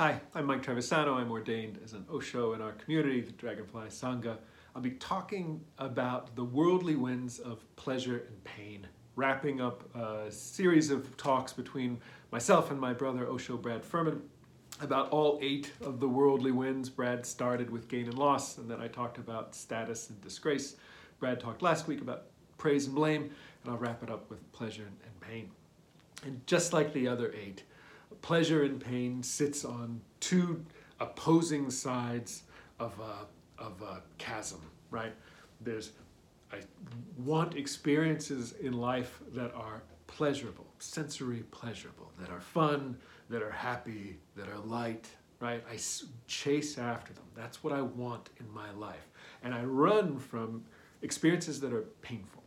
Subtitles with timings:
[0.00, 1.16] Hi, I'm Mike Travisano.
[1.16, 4.38] I'm ordained as an Osho in our community, the Dragonfly Sangha.
[4.74, 10.90] I'll be talking about the worldly winds of pleasure and pain, wrapping up a series
[10.90, 12.00] of talks between
[12.32, 14.22] myself and my brother Osho Brad Furman
[14.80, 16.88] about all eight of the worldly winds.
[16.88, 20.76] Brad started with gain and loss, and then I talked about status and disgrace.
[21.18, 22.22] Brad talked last week about
[22.56, 23.24] praise and blame,
[23.64, 25.50] and I'll wrap it up with pleasure and pain.
[26.24, 27.64] And just like the other eight,
[28.16, 30.64] pleasure and pain sits on two
[31.00, 32.42] opposing sides
[32.78, 34.60] of a, of a chasm,
[34.90, 35.12] right?
[35.60, 35.92] There's,
[36.52, 36.58] I
[37.18, 42.96] want experiences in life that are pleasurable, sensory pleasurable, that are fun,
[43.28, 45.08] that are happy, that are light,
[45.40, 45.62] right?
[45.70, 45.78] I
[46.26, 47.24] chase after them.
[47.34, 49.08] That's what I want in my life.
[49.42, 50.64] And I run from
[51.02, 52.42] experiences that are painful,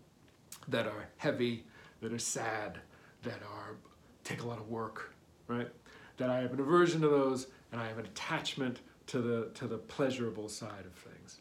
[0.68, 1.66] that are heavy,
[2.02, 2.80] that are sad,
[3.24, 3.76] that are
[4.24, 5.13] take a lot of work,
[5.48, 5.70] right?
[6.18, 9.68] That I have an aversion to those and I have an attachment to the, to
[9.68, 11.40] the pleasurable side of things.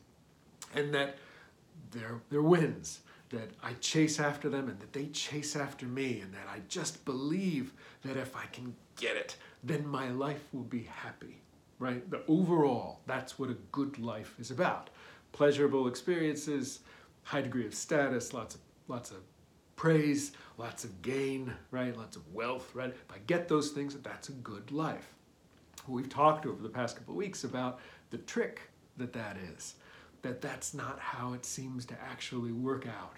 [0.74, 1.16] And that
[1.90, 3.00] they're, they're wins,
[3.30, 7.04] that I chase after them and that they chase after me, and that I just
[7.04, 7.72] believe
[8.04, 11.40] that if I can get it, then my life will be happy,
[11.78, 12.08] right?
[12.10, 14.90] The overall, that's what a good life is about.
[15.32, 16.80] Pleasurable experiences,
[17.22, 19.18] high degree of status, lots of, lots of
[19.82, 21.96] praise, lots of gain, right?
[21.96, 22.90] Lots of wealth, right?
[22.90, 25.12] If I get those things, that's a good life.
[25.88, 28.60] We've talked over the past couple of weeks about the trick
[28.96, 29.74] that that is,
[30.22, 33.16] that that's not how it seems to actually work out.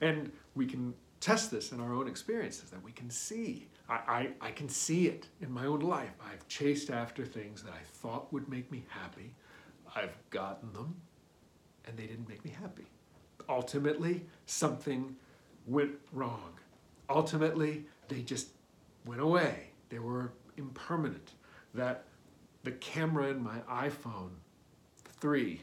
[0.00, 3.68] And we can test this in our own experiences, that we can see.
[3.88, 6.16] I, I, I can see it in my own life.
[6.28, 9.32] I've chased after things that I thought would make me happy.
[9.94, 10.96] I've gotten them,
[11.86, 12.86] and they didn't make me happy.
[13.48, 15.14] Ultimately, something
[15.66, 16.52] went wrong.
[17.08, 18.48] Ultimately, they just
[19.04, 19.68] went away.
[19.88, 21.32] They were impermanent.
[21.74, 22.04] That
[22.62, 24.30] the camera in my iPhone
[25.20, 25.60] 3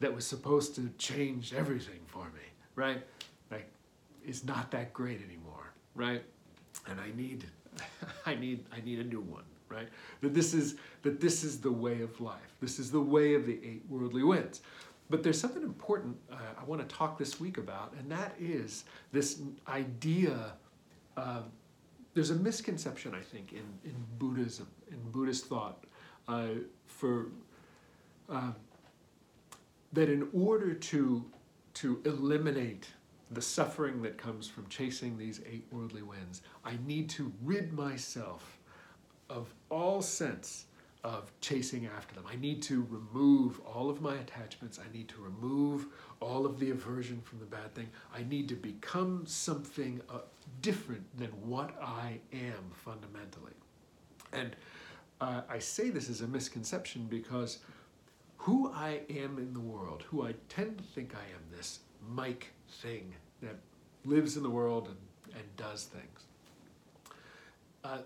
[0.00, 2.42] that was supposed to change everything for me,
[2.74, 3.02] right?
[3.50, 3.70] Like
[4.26, 6.22] is not that great anymore, right?
[6.88, 7.44] And I need
[8.26, 9.88] I need I need a new one, right?
[10.20, 12.54] That this is that this is the way of life.
[12.60, 14.60] This is the way of the eight worldly winds.
[15.10, 18.84] But there's something important uh, I want to talk this week about, and that is
[19.12, 20.54] this idea.
[22.14, 25.84] There's a misconception, I think, in, in Buddhism, in Buddhist thought,
[26.28, 26.46] uh,
[26.86, 27.28] for
[28.30, 28.52] uh,
[29.92, 31.24] that in order to
[31.74, 32.88] to eliminate
[33.32, 38.58] the suffering that comes from chasing these eight worldly winds, I need to rid myself
[39.28, 40.66] of all sense
[41.04, 42.24] of chasing after them.
[42.26, 44.78] I need to remove all of my attachments.
[44.78, 45.86] I need to remove
[46.20, 47.90] all of the aversion from the bad thing.
[48.12, 50.20] I need to become something uh,
[50.62, 53.52] different than what I am fundamentally.
[54.32, 54.56] And
[55.20, 57.58] uh, I say this as a misconception because
[58.38, 62.50] who I am in the world, who I tend to think I am, this Mike
[62.80, 63.56] thing that
[64.06, 66.24] lives in the world and, and does things,
[67.84, 67.98] uh,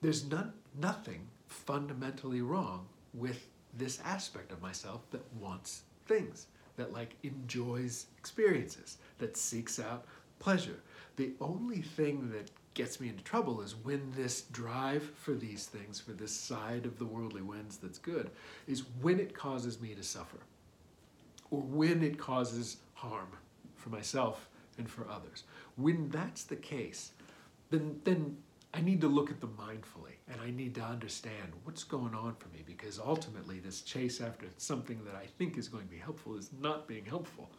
[0.00, 6.46] there's none, nothing fundamentally wrong with this aspect of myself that wants things,
[6.76, 10.04] that like enjoys experiences, that seeks out
[10.38, 10.80] pleasure.
[11.16, 16.00] The only thing that gets me into trouble is when this drive for these things,
[16.00, 18.30] for this side of the worldly winds that's good,
[18.66, 20.38] is when it causes me to suffer
[21.50, 23.28] or when it causes harm
[23.76, 24.48] for myself
[24.78, 25.44] and for others.
[25.76, 27.12] When that's the case,
[27.70, 28.38] then, then
[28.74, 32.34] I need to look at them mindfully and I need to understand what's going on
[32.36, 35.98] for me because ultimately this chase after something that I think is going to be
[35.98, 37.50] helpful is not being helpful.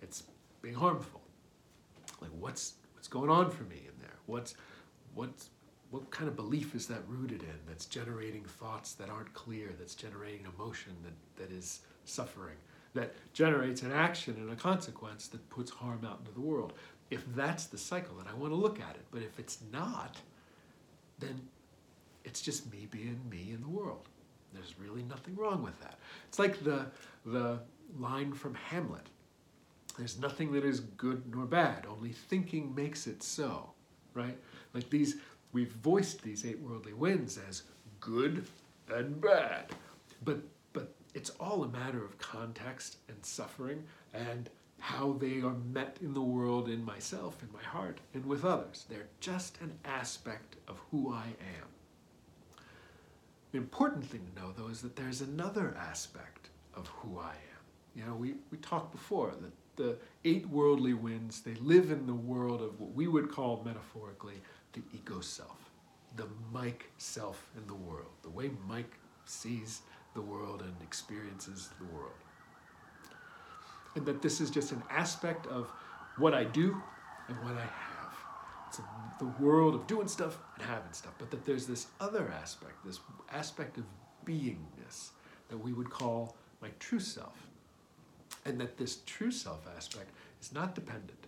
[0.00, 0.24] It's
[0.62, 1.20] being harmful.
[2.20, 4.14] Like what's what's going on for me in there?
[4.26, 4.54] What's
[5.14, 5.50] what's
[5.90, 9.94] what kind of belief is that rooted in that's generating thoughts that aren't clear, that's
[9.94, 11.12] generating emotion that,
[11.42, 12.56] that is suffering,
[12.94, 16.72] that generates an action and a consequence that puts harm out into the world.
[17.10, 19.04] If that's the cycle, then I want to look at it.
[19.10, 20.16] But if it's not,
[21.22, 21.40] then
[22.24, 24.08] it's just me being me in the world.
[24.52, 25.98] There's really nothing wrong with that.
[26.28, 26.86] It's like the,
[27.24, 27.60] the
[27.98, 29.06] line from Hamlet
[29.98, 33.70] there's nothing that is good nor bad, only thinking makes it so,
[34.14, 34.36] right?
[34.72, 35.16] Like these,
[35.52, 37.64] we've voiced these eight worldly winds as
[38.00, 38.46] good
[38.92, 39.66] and bad.
[40.24, 40.40] But,
[40.72, 43.84] but it's all a matter of context and suffering
[44.14, 44.48] and
[44.82, 48.84] how they are met in the world, in myself, in my heart, and with others.
[48.88, 51.68] They're just an aspect of who I am.
[53.52, 57.62] The important thing to know, though, is that there's another aspect of who I am.
[57.94, 62.12] You know, we, we talked before that the eight worldly winds, they live in the
[62.12, 64.42] world of what we would call metaphorically
[64.72, 65.70] the ego self,
[66.16, 69.82] the Mike self in the world, the way Mike sees
[70.14, 72.21] the world and experiences the world.
[73.94, 75.70] And that this is just an aspect of
[76.16, 76.80] what I do
[77.28, 78.14] and what I have.
[78.68, 78.80] It's
[79.18, 83.00] the world of doing stuff and having stuff, but that there's this other aspect, this
[83.30, 83.84] aspect of
[84.24, 85.10] beingness
[85.48, 87.48] that we would call my true self.
[88.44, 90.10] And that this true self aspect
[90.40, 91.26] is not dependent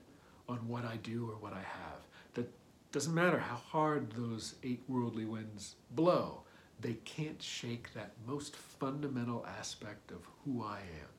[0.49, 2.07] on what I do or what I have.
[2.35, 2.51] That
[2.93, 6.43] doesn't matter how hard those eight worldly winds blow,
[6.81, 11.14] they can't shake that most fundamental aspect of who I am.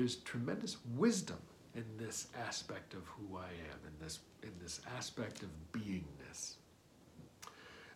[0.00, 1.36] There's tremendous wisdom
[1.74, 6.54] in this aspect of who I am, in this, in this aspect of beingness.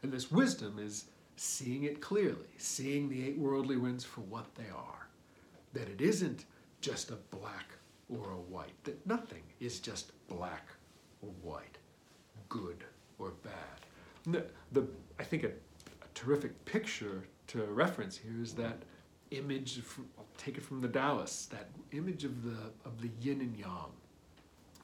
[0.02, 1.06] And this wisdom is
[1.36, 5.08] seeing it clearly, seeing the eight worldly winds for what they are.
[5.72, 6.44] That it isn't
[6.82, 7.70] just a black
[8.10, 10.68] or a white, that nothing is just black
[11.22, 11.78] or white,
[12.50, 12.84] good
[13.18, 13.80] or bad.
[14.26, 14.86] The, the,
[15.18, 18.82] I think a, a terrific picture to reference here is that
[19.36, 19.81] image,
[20.19, 23.92] I'll take it from the Taoists, that image of the, of the yin and yang,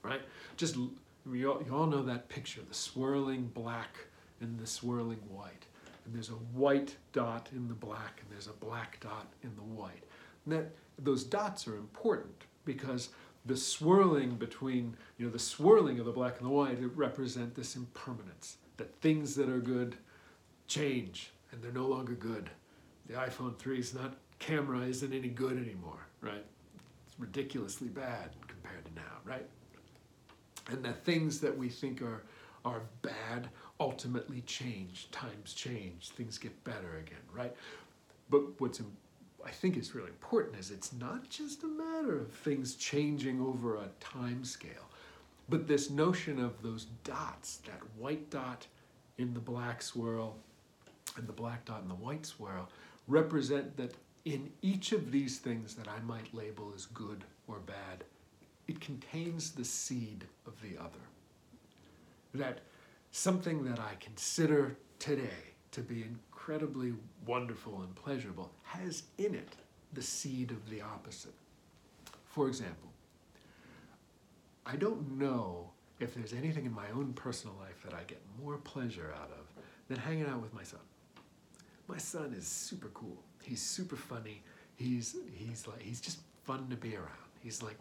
[0.02, 0.22] right?
[0.56, 3.96] Just, you all, you all know that picture, the swirling black
[4.40, 5.66] and the swirling white.
[6.04, 9.62] And there's a white dot in the black and there's a black dot in the
[9.62, 10.04] white.
[10.44, 13.10] And that, those dots are important because
[13.46, 17.54] the swirling between, you know, the swirling of the black and the white it represent
[17.54, 19.96] this impermanence, that things that are good
[20.66, 22.50] change and they're no longer good.
[23.06, 26.44] The iPhone 3 is not camera isn't any good anymore, right?
[27.06, 29.46] It's ridiculously bad compared to now, right?
[30.68, 32.24] And the things that we think are
[32.64, 33.48] are bad
[33.78, 35.08] ultimately change.
[35.10, 36.10] Times change.
[36.10, 37.54] Things get better again, right?
[38.28, 38.82] But what's
[39.44, 43.76] I think is really important is it's not just a matter of things changing over
[43.76, 44.88] a time scale,
[45.48, 48.66] but this notion of those dots, that white dot
[49.16, 50.36] in the black swirl
[51.16, 52.68] and the black dot in the white swirl,
[53.08, 53.94] represent that
[54.24, 58.04] in each of these things that I might label as good or bad,
[58.68, 61.00] it contains the seed of the other.
[62.34, 62.60] That
[63.10, 66.94] something that I consider today to be incredibly
[67.26, 69.54] wonderful and pleasurable has in it
[69.92, 71.34] the seed of the opposite.
[72.26, 72.90] For example,
[74.64, 78.56] I don't know if there's anything in my own personal life that I get more
[78.58, 79.46] pleasure out of
[79.88, 80.80] than hanging out with my son.
[81.88, 83.18] My son is super cool.
[83.50, 84.42] He's super funny.
[84.76, 87.08] He's he's like he's just fun to be around.
[87.42, 87.76] He's like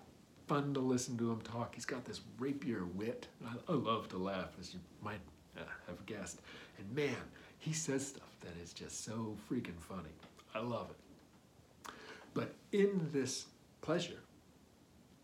[0.47, 1.75] fun to listen to him talk.
[1.75, 3.27] He's got this rapier wit.
[3.45, 5.19] I, I love to laugh, as you might
[5.55, 6.41] uh, have guessed.
[6.79, 7.21] And man,
[7.59, 10.09] he says stuff that is just so freaking funny.
[10.55, 11.91] I love it.
[12.33, 13.45] But in this
[13.81, 14.21] pleasure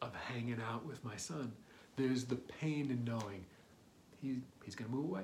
[0.03, 1.53] of hanging out with my son,
[1.95, 3.43] there's the pain in knowing
[4.21, 5.23] he, he's going to move away.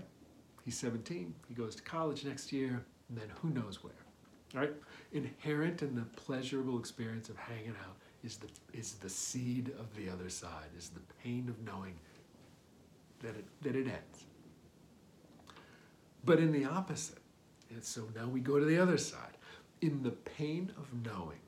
[0.65, 1.35] He's 17.
[1.47, 3.93] He goes to college next year, and then who knows where.
[4.53, 4.73] Right?
[5.13, 10.09] Inherent in the pleasurable experience of hanging out is the, is the seed of the
[10.09, 11.95] other side, is the pain of knowing
[13.21, 14.25] that it, that it ends.
[16.23, 17.17] But in the opposite,
[17.69, 19.37] and so now we go to the other side.
[19.81, 21.39] In the pain of knowing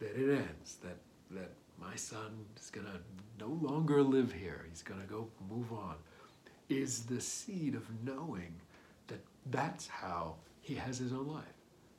[0.00, 0.96] that it ends, that,
[1.30, 3.00] that my son is going to
[3.38, 5.94] no longer live here, he's going to go move on,
[6.68, 8.54] is the seed of knowing
[9.06, 9.20] that
[9.50, 11.44] that's how he has his own life.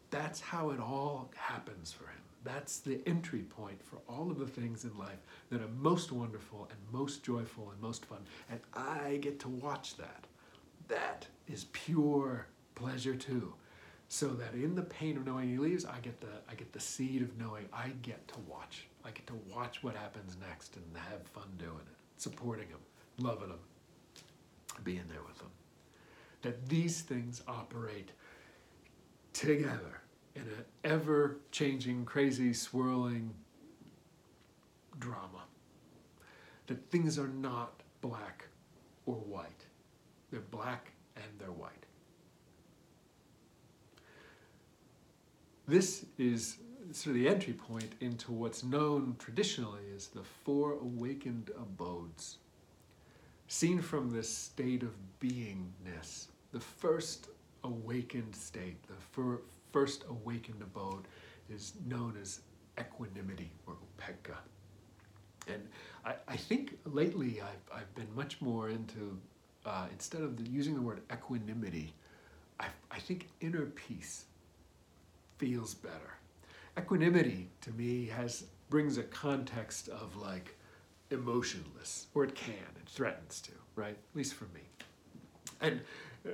[0.09, 2.21] That's how it all happens for him.
[2.43, 6.67] That's the entry point for all of the things in life that are most wonderful
[6.69, 8.19] and most joyful and most fun.
[8.49, 10.25] And I get to watch that.
[10.87, 13.53] That is pure pleasure too.
[14.07, 16.79] So that in the pain of knowing he leaves, I get the I get the
[16.79, 18.87] seed of knowing I get to watch.
[19.05, 22.79] I get to watch what happens next and have fun doing it, supporting him,
[23.19, 23.59] loving him,
[24.83, 25.49] being there with him.
[26.41, 28.11] That these things operate
[29.33, 30.01] together
[30.35, 33.33] in an ever changing, crazy, swirling
[34.99, 35.43] drama.
[36.67, 38.45] That things are not black
[39.05, 39.65] or white.
[40.31, 41.85] They're black and they're white.
[45.67, 46.57] This is
[46.91, 52.37] sort of the entry point into what's known traditionally as the four awakened abodes.
[53.47, 57.29] Seen from this state of beingness, the first
[57.63, 61.07] awakened state, the fir- first awakened abode
[61.49, 62.41] is known as
[62.79, 64.37] equanimity or upekkha.
[65.47, 65.67] And
[66.05, 69.19] I, I think lately I've, I've been much more into,
[69.65, 71.93] uh, instead of the, using the word equanimity,
[72.59, 74.25] I, I think inner peace
[75.37, 76.17] feels better.
[76.77, 80.55] Equanimity to me has brings a context of like
[81.09, 83.97] emotionless, or it can, it threatens to, right?
[83.97, 84.61] At least for me.
[85.61, 85.81] And
[86.25, 86.31] uh,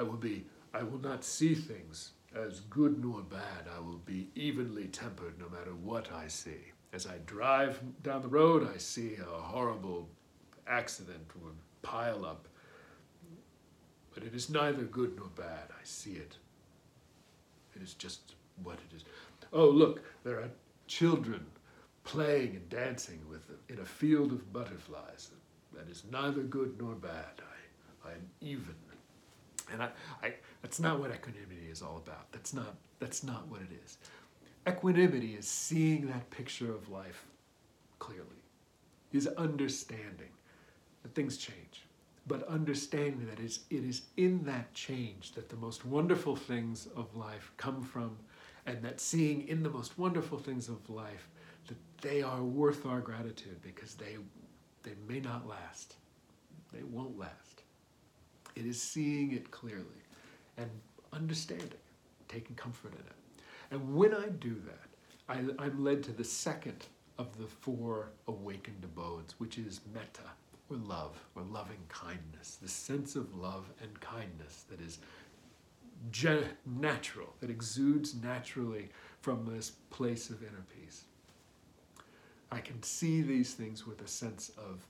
[0.00, 4.30] I will be, I will not see things as good nor bad, I will be
[4.34, 6.72] evenly tempered no matter what I see.
[6.94, 10.08] As I drive down the road, I see a horrible
[10.66, 11.50] accident or
[11.82, 12.48] pile up.
[14.14, 15.68] But it is neither good nor bad.
[15.68, 16.38] I see it.
[17.76, 19.04] It is just what it is.
[19.52, 20.50] Oh, look, there are
[20.86, 21.44] children
[22.04, 25.28] playing and dancing with them in a field of butterflies.
[25.74, 27.42] That is neither good nor bad.
[28.02, 28.74] I, I am even.
[29.72, 29.88] And I,
[30.22, 32.30] I, that's not what equanimity is all about.
[32.32, 33.98] That's not, that's not what it is.
[34.68, 37.24] Equanimity is seeing that picture of life
[37.98, 38.44] clearly,
[39.12, 40.30] is understanding
[41.02, 41.84] that things change,
[42.26, 46.88] but understanding that it is, it is in that change that the most wonderful things
[46.96, 48.16] of life come from,
[48.66, 51.28] and that seeing in the most wonderful things of life
[51.66, 54.16] that they are worth our gratitude because they,
[54.82, 55.96] they may not last.
[56.72, 57.59] They won't last.
[58.60, 60.04] It is seeing it clearly
[60.58, 60.68] and
[61.14, 61.70] understanding,
[62.28, 63.42] taking comfort in it.
[63.70, 66.84] And when I do that, I, I'm led to the second
[67.18, 70.28] of the four awakened abodes, which is metta,
[70.68, 74.98] or love, or loving kindness, the sense of love and kindness that is
[76.66, 78.90] natural, that exudes naturally
[79.22, 81.04] from this place of inner peace.
[82.52, 84.86] I can see these things with a sense of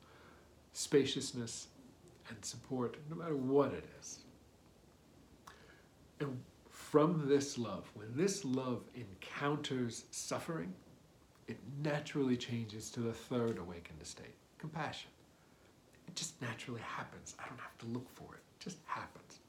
[0.72, 1.68] spaciousness
[2.30, 4.20] and support, no matter what it is.
[6.20, 10.72] And from this love, when this love encounters suffering,
[11.48, 15.10] it naturally changes to the third awakened state compassion.
[16.06, 17.34] It just naturally happens.
[17.38, 19.40] I don't have to look for it, it just happens.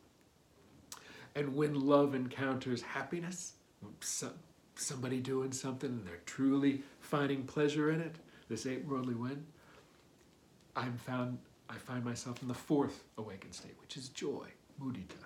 [1.36, 3.54] And when love encounters happiness,
[4.76, 8.16] somebody doing something and they're truly finding pleasure in it,
[8.50, 9.46] this eight worldly wind,
[10.76, 11.38] I'm found,
[11.72, 14.48] I find myself in the fourth awakened state, which is joy,
[14.82, 15.26] mudita.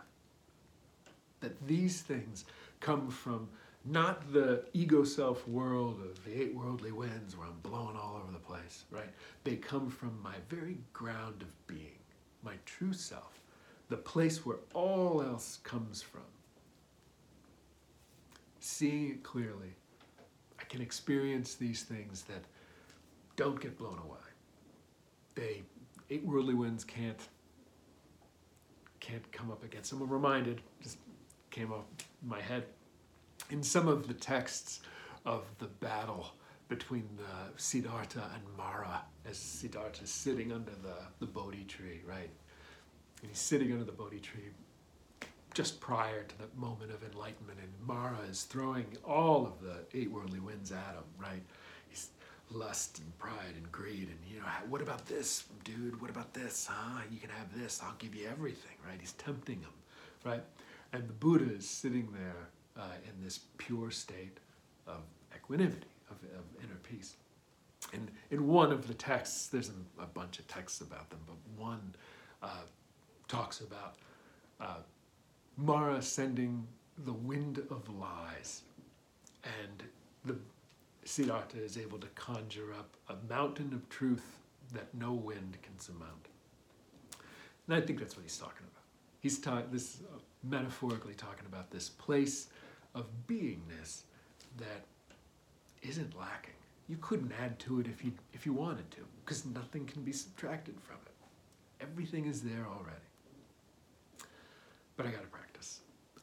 [1.40, 2.46] That these things
[2.80, 3.50] come from
[3.84, 8.32] not the ego self world of the eight worldly winds where I'm blowing all over
[8.32, 9.10] the place, right?
[9.44, 12.00] They come from my very ground of being,
[12.44, 13.40] my true self,
[13.90, 16.22] the place where all else comes from.
[18.60, 19.76] Seeing it clearly,
[20.60, 22.44] I can experience these things that
[23.36, 24.18] don't get blown away.
[25.36, 25.64] They,
[26.10, 27.20] eight worldly winds can't
[29.00, 29.92] can't come up against.
[29.92, 30.98] I'm reminded, just
[31.52, 31.84] came in
[32.28, 32.64] my head,
[33.52, 34.80] in some of the texts
[35.26, 36.34] of the battle
[36.70, 42.32] between the Siddhartha and Mara, as Siddhartha is sitting under the, the Bodhi tree, right?
[43.22, 44.50] And he's sitting under the Bodhi tree
[45.54, 50.12] just prior to the moment of enlightenment, and Mara is throwing all of the eight
[50.12, 51.44] worldly winds at him, right?
[51.88, 52.10] He's
[52.52, 56.00] lust and pride and greed, and you know, what about this, dude?
[56.02, 56.68] What about this?
[56.70, 57.02] Huh?
[57.12, 57.82] You can have this.
[57.84, 58.98] I'll give you everything, right?
[59.00, 59.74] He's tempting him,
[60.24, 60.44] right?
[60.94, 64.38] And the Buddha is sitting there uh, in this pure state
[64.88, 65.02] of
[65.36, 67.16] equanimity, of, of inner peace.
[67.94, 71.36] And in one of the texts, there's a, a bunch of texts about them, but
[71.58, 71.96] one
[72.42, 72.64] uh,
[73.28, 73.96] talks about
[74.60, 74.78] uh,
[75.58, 76.68] Mara sending
[77.06, 78.62] the wind of lies,
[79.44, 79.84] and
[80.24, 80.38] the
[81.06, 84.40] Siddhartha is able to conjure up a mountain of truth
[84.74, 86.28] that no wind can surmount.
[87.68, 88.84] And I think that's what he's talking about.
[89.22, 92.48] He's ta- this uh, metaphorically talking about this place
[92.96, 94.02] of beingness
[94.58, 94.86] that
[95.82, 96.54] isn't lacking.
[96.88, 100.12] You couldn't add to it if you if you wanted to, because nothing can be
[100.12, 101.84] subtracted from it.
[101.84, 103.08] Everything is there already.
[104.96, 105.45] But I got to practice.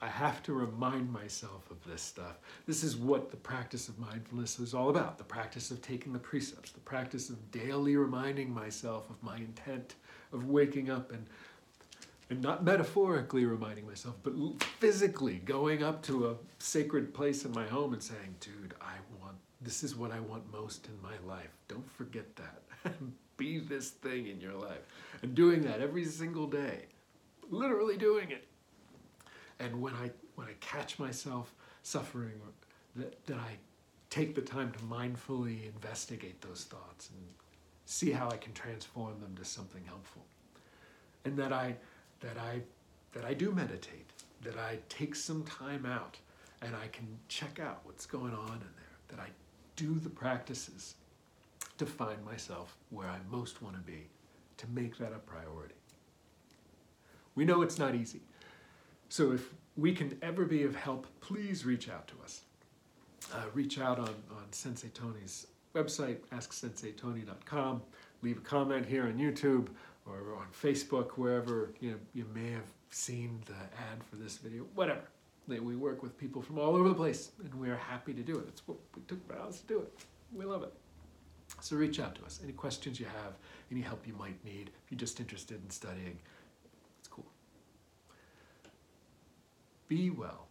[0.03, 2.41] I have to remind myself of this stuff.
[2.67, 6.19] This is what the practice of mindfulness is all about the practice of taking the
[6.19, 9.95] precepts, the practice of daily reminding myself of my intent,
[10.33, 11.25] of waking up and
[12.31, 14.33] and not metaphorically reminding myself, but
[14.81, 19.37] physically going up to a sacred place in my home and saying, dude, I want,
[19.61, 21.51] this is what I want most in my life.
[21.69, 22.95] Don't forget that.
[23.37, 24.81] Be this thing in your life.
[25.21, 26.87] And doing that every single day,
[27.51, 28.47] literally doing it.
[29.63, 32.33] And when I when I catch myself suffering,
[32.97, 33.57] that, that I
[34.11, 37.25] take the time to mindfully investigate those thoughts and
[37.87, 40.25] see how I can transform them to something helpful.
[41.25, 41.77] And that I
[42.21, 42.63] that I
[43.13, 44.11] that I do meditate,
[44.43, 46.17] that I take some time out
[46.61, 49.29] and I can check out what's going on in there, that I
[49.77, 50.95] do the practices
[51.79, 54.09] to find myself where I most want to be,
[54.57, 55.75] to make that a priority.
[57.35, 58.21] We know it's not easy.
[59.13, 62.41] So if we can ever be of help, please reach out to us.
[63.31, 67.83] Uh, reach out on, on Sensei Tony's website, asksenseitony.com.
[68.23, 69.69] Leave a comment here on YouTube
[70.07, 74.63] or on Facebook, wherever you, know, you may have seen the ad for this video,
[74.75, 75.03] whatever.
[75.47, 78.39] We work with people from all over the place, and we are happy to do
[78.39, 78.47] it.
[78.49, 79.93] It's what we took vows to do it.
[80.33, 80.73] We love it.
[81.61, 82.41] So reach out to us.
[82.43, 83.35] Any questions you have,
[83.71, 86.19] any help you might need, if you're just interested in studying,
[89.93, 90.47] be well.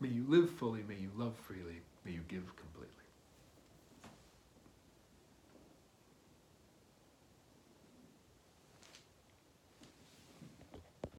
[0.00, 2.97] May you live fully, may you love freely, may you give completely.